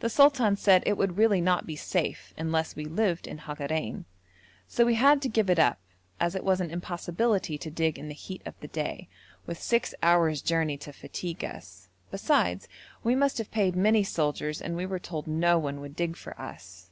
The 0.00 0.08
sultan 0.08 0.56
said 0.56 0.82
it 0.86 0.96
would 0.96 1.18
really 1.18 1.42
not 1.42 1.66
be 1.66 1.76
safe 1.76 2.32
unless 2.38 2.74
we 2.74 2.86
lived 2.86 3.26
in 3.26 3.36
Hagarein, 3.40 4.06
so 4.66 4.86
we 4.86 4.94
had 4.94 5.20
to 5.20 5.28
give 5.28 5.50
it 5.50 5.58
up 5.58 5.78
as 6.18 6.34
it 6.34 6.42
was 6.42 6.62
an 6.62 6.70
impossibility 6.70 7.58
to 7.58 7.70
dig 7.70 7.98
in 7.98 8.08
the 8.08 8.14
heat 8.14 8.40
of 8.46 8.58
the 8.60 8.68
day, 8.68 9.10
with 9.44 9.60
six 9.60 9.94
hours' 10.02 10.40
journey 10.40 10.78
to 10.78 10.92
fatigue 10.94 11.44
us; 11.44 11.90
besides 12.10 12.66
we 13.04 13.14
must 13.14 13.36
have 13.36 13.50
paid 13.50 13.76
many 13.76 14.02
soldiers 14.02 14.62
and 14.62 14.74
we 14.74 14.86
were 14.86 14.98
told 14.98 15.26
no 15.26 15.58
one 15.58 15.80
would 15.82 15.94
dig 15.94 16.16
for 16.16 16.40
us. 16.40 16.88